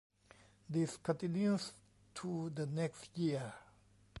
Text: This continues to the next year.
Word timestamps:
This 0.67 0.97
continues 0.97 1.73
to 2.15 2.49
the 2.55 2.65
next 2.65 3.15
year. 3.15 3.53